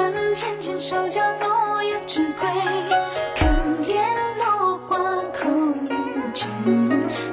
[0.00, 2.48] 针浅浅手脚落叶之归。
[3.36, 3.44] 可
[3.84, 4.02] 怜
[4.38, 4.96] 落花
[5.28, 5.46] 口
[5.90, 6.48] 欲成，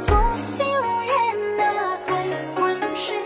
[0.02, 0.66] 拂袖
[1.06, 1.58] 人
[2.06, 3.18] 还昏睡？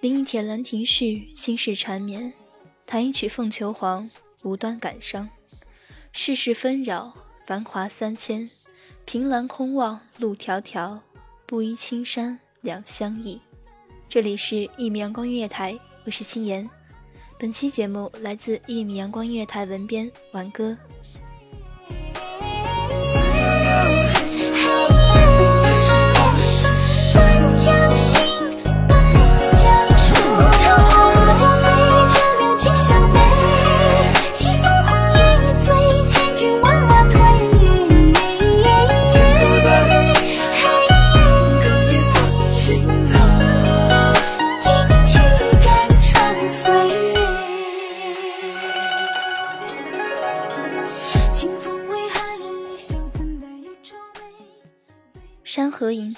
[0.00, 2.32] 临一帖《兰亭序》，心事缠绵；
[2.86, 4.04] 弹一曲《凤求凰》，
[4.42, 5.28] 无端感伤。
[6.12, 6.36] 世？
[6.36, 7.12] 事纷扰，
[7.44, 8.50] 繁华三千，
[9.04, 11.00] 凭栏空望，路迢迢，
[11.44, 13.40] 布衣青山两相依。
[14.08, 16.70] 这里是一米阳光音乐台，我是青言。
[17.36, 20.76] 本期节目来自一米阳光音乐台文编晚歌。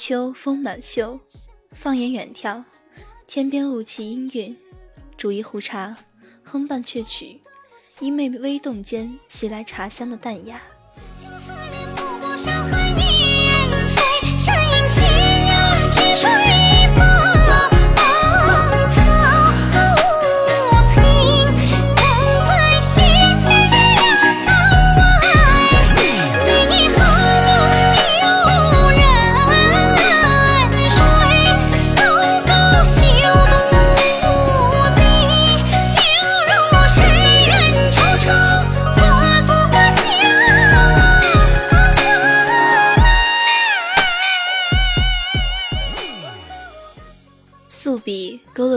[0.08, 1.18] 秋，风满袖。
[1.72, 2.62] 放眼远眺，
[3.26, 4.54] 天边雾气氤氲。
[5.16, 5.96] 煮一壶茶，
[6.44, 7.40] 哼半阙曲，
[7.98, 10.62] 衣袂微动间，袭来茶香的淡雅。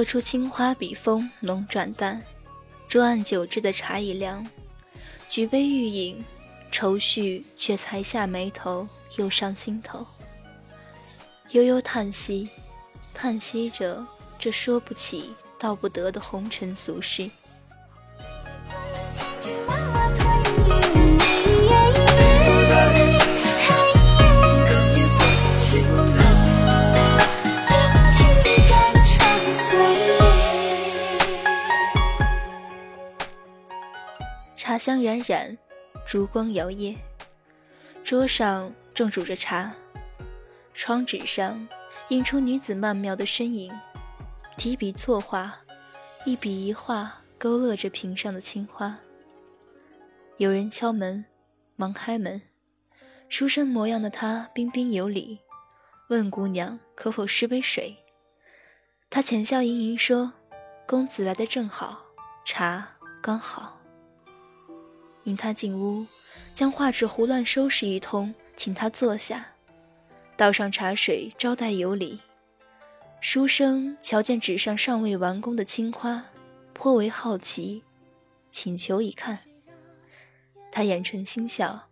[0.10, 2.20] 出青花笔锋浓转淡，
[2.88, 4.44] 桌案酒制的茶已凉，
[5.30, 6.26] 举杯欲饮，
[6.72, 8.88] 愁绪却才下眉头，
[9.18, 10.04] 又上心头。
[11.52, 12.50] 悠悠叹息，
[13.14, 14.04] 叹息着
[14.40, 17.30] 这说不起道不得的红尘俗事。
[34.80, 35.58] 香冉冉，
[36.08, 36.96] 烛光摇曳，
[38.04, 39.76] 桌上正煮着茶，
[40.74, 41.68] 窗纸上
[42.08, 43.72] 映出女子曼妙的身影，
[44.58, 45.60] 提笔作画，
[46.26, 48.98] 一笔一画勾勒着屏上的青花。
[50.38, 51.26] 有人敲门，
[51.76, 52.42] 忙开门，
[53.28, 55.40] 书生模样的他彬彬有礼，
[56.08, 57.98] 问姑娘可否施杯水。
[59.10, 60.34] 她浅笑盈盈说
[60.88, 62.06] ：“公子来的正好，
[62.46, 62.88] 茶
[63.22, 63.76] 刚好。”
[65.26, 66.06] 引他进屋，
[66.54, 69.46] 将画纸胡乱收拾一通，请他坐下，
[70.36, 72.20] 倒上茶水招待有礼。
[73.22, 76.26] 书生瞧见纸上尚未完工的青花，
[76.74, 77.84] 颇为好奇，
[78.50, 79.40] 请求一看。
[80.72, 81.88] 他眼唇轻笑，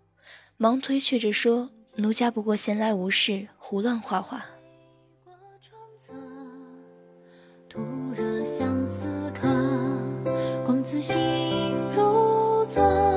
[0.55, 4.45] 忙推却着说：“奴家不过闲来无事，胡乱画画。”
[7.67, 7.81] 突
[8.15, 9.03] 热相思
[9.35, 9.47] 客，
[10.65, 11.17] 公子心
[11.95, 13.16] 如昨。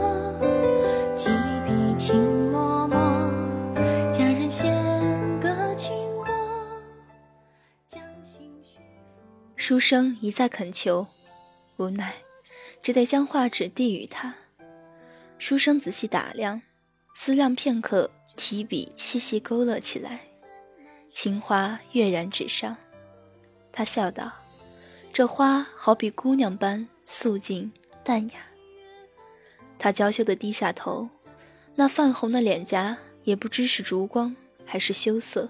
[9.81, 11.07] 书生一再恳求，
[11.79, 12.17] 无奈
[12.83, 14.35] 只得将画纸递与他。
[15.39, 16.61] 书生仔细打量，
[17.15, 20.21] 思量片刻，提笔细细勾勒起来，
[21.11, 22.77] 青花跃然纸上。
[23.73, 24.31] 他笑道
[25.15, 27.73] ：“这花好比姑娘般素净
[28.05, 28.41] 淡雅。”
[29.81, 31.09] 他娇羞地低下头，
[31.77, 34.37] 那泛红的脸颊也不知是烛光
[34.67, 35.49] 还是羞涩。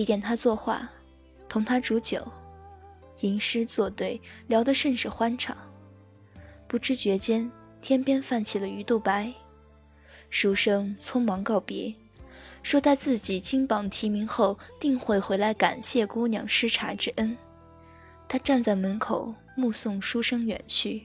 [0.00, 0.90] 生提点他作画，
[1.46, 2.26] 同他煮酒，
[3.20, 5.54] 吟诗作对，聊得甚是欢畅。
[6.66, 7.52] 不知觉间，
[7.82, 9.30] 天边泛起了鱼肚白。
[10.30, 11.94] 书生匆忙告别，
[12.62, 17.36] 说他自己金榜题名后，定会回来感谢姑娘施茶之恩。
[18.26, 21.02] 他站在门口目送书生远去，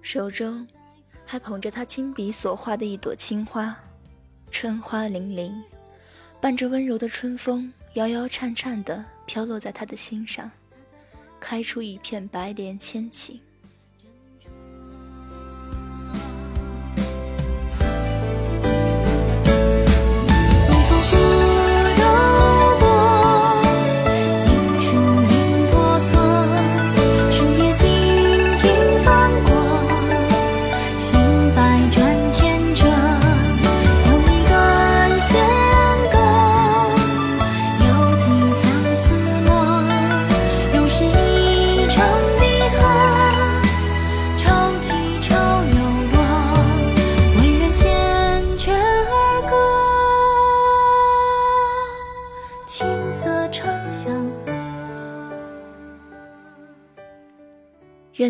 [0.00, 0.66] 手中
[1.26, 3.76] 还捧着他亲笔所画的一朵青花，
[4.50, 5.52] 春花粼粼。
[6.40, 10.50] 伴着温柔的春风，摇摇颤颤地飘落在他的心上，
[11.40, 13.40] 开出一片白莲千顷。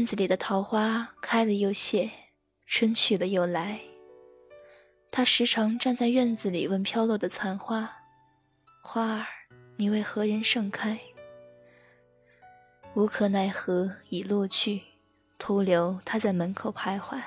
[0.09, 2.11] 子里的桃花开了又谢，
[2.65, 3.79] 春去了又来。
[5.11, 7.95] 他时常站在院子里问飘落的残花
[8.81, 9.27] ：“花儿，
[9.77, 10.99] 你为何人盛开？”
[12.97, 14.81] 无可奈何已落去，
[15.37, 17.21] 徒留他在门口徘徊，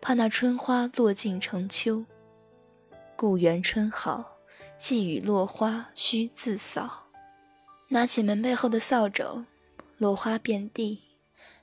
[0.00, 2.06] 怕那春花落尽成秋。
[3.14, 4.38] 故园春好，
[4.78, 7.08] 寄雨落花须自扫。
[7.88, 9.44] 拿起门背后的扫帚，
[9.98, 11.03] 落花遍地。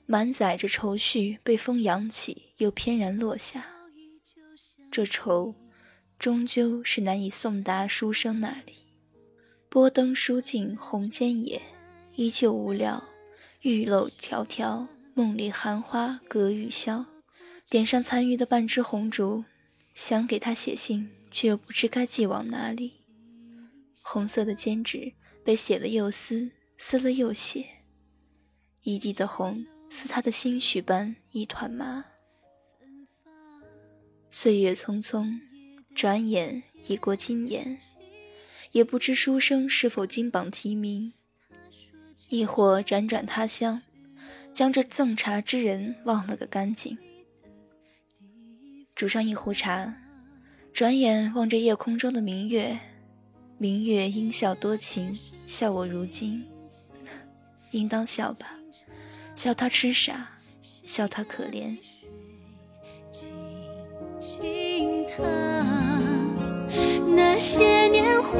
[0.06, 3.66] 满载着愁绪，被风扬起，又翩然落下。
[4.90, 5.54] 这愁，
[6.18, 8.74] 终究是难以送达书生那里。
[9.68, 11.62] 拨灯书尽红笺野，
[12.16, 13.02] 依旧无聊。
[13.62, 17.06] 玉漏迢迢，梦里寒花隔雨宵。
[17.70, 19.44] 点上残余的半支红烛，
[19.94, 22.94] 想给他写信，却又不知该寄往哪里。
[24.02, 27.64] 红色的笺纸被写了又撕，撕了又写，
[28.82, 29.64] 一地的红。
[29.94, 32.06] 似他的心绪般一团麻。
[34.30, 35.38] 岁月匆匆，
[35.94, 37.78] 转眼已过今年，
[38.70, 41.12] 也不知书生是否金榜题名，
[42.30, 43.82] 亦或辗转他乡，
[44.54, 46.96] 将这赠茶之人忘了个干净。
[48.94, 49.94] 煮上一壶茶，
[50.72, 52.80] 转眼望着夜空中的明月，
[53.58, 55.14] 明月应笑多情，
[55.46, 56.46] 笑我如今，
[57.72, 58.56] 应当笑吧。
[59.34, 60.28] 笑他痴傻，
[60.84, 61.76] 笑他可怜。
[64.20, 65.22] 轻他
[67.16, 68.38] 那些年华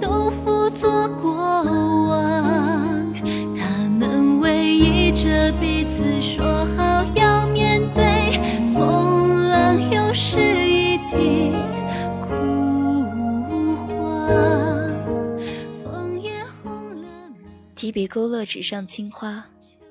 [0.00, 3.12] 都付作过往，
[3.54, 6.55] 他们偎依着彼此说
[17.86, 19.46] 提笔勾勒纸上青花，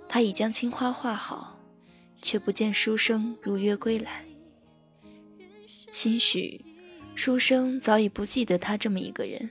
[0.10, 1.58] 他已将青花画好，
[2.22, 4.26] 却不见书生如约归来。
[5.94, 6.60] 兴许
[7.16, 9.50] 书生早已不记得他这么一个人。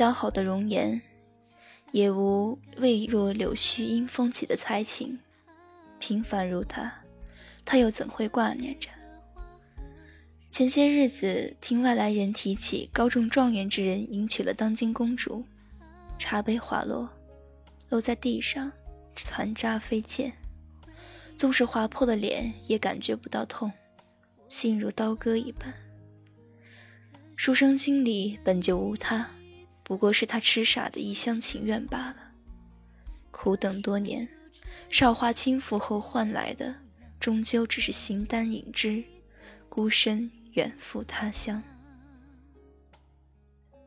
[0.00, 1.02] 姣好的容颜，
[1.92, 5.18] 也无未若柳絮因风起的才情。
[5.98, 6.90] 平凡如他，
[7.66, 8.88] 他又怎会挂念着？
[10.50, 15.44] 前些日子听外来人提起高中状元之人迎娶了当今公主，
[16.18, 17.06] 茶杯滑落，
[17.90, 18.72] 落在地上，
[19.14, 20.32] 残渣飞溅。
[21.36, 23.70] 纵是划破了脸，也感觉不到痛，
[24.48, 25.74] 心如刀割一般。
[27.36, 29.28] 书生心里本就无他，
[29.90, 32.30] 不过是他痴傻的一厢情愿罢了。
[33.32, 34.28] 苦等多年，
[34.88, 36.72] 韶华倾覆后换来的，
[37.18, 39.02] 终究只是形单影只，
[39.68, 41.60] 孤身远赴他乡。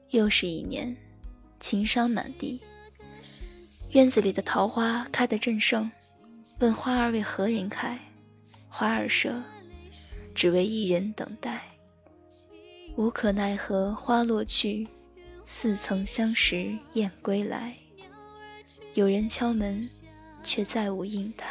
[0.10, 0.94] 又是一年，
[1.62, 2.60] 情伤满地，
[3.92, 5.90] 院子里的桃花开得正盛。
[6.60, 7.98] 问花儿为何人开？
[8.68, 9.32] 花儿说
[10.36, 11.64] ：“只为一人等待。”
[12.98, 14.86] 无可奈何花落去，
[15.46, 17.76] 似曾相识燕归来。
[18.94, 19.90] 有人敲门，
[20.44, 21.46] 却再无应答。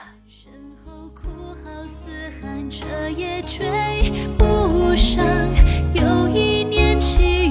[2.70, 5.24] 这夜吹不上，
[5.94, 7.41] 有一年情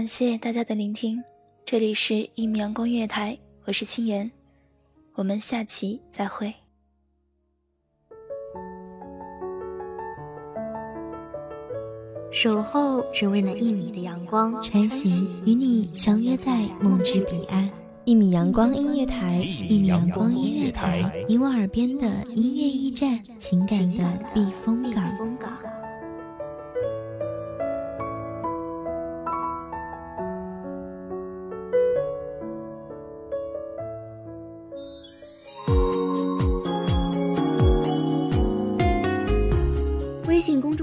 [0.00, 1.22] 感谢大家的聆听，
[1.62, 3.34] 这里是《一米阳光月台》，
[3.66, 4.30] 我是青言，
[5.12, 6.54] 我们下期再会。
[12.32, 17.70] 守候只为那一米的阳光，穿行与你相约在梦之彼岸。
[18.06, 19.36] 一米阳光音乐台，
[19.68, 25.04] 一米阳光音乐台，你我耳边的音乐驿站，情感的避风港。